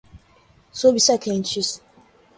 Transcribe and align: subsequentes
subsequentes 0.71 1.79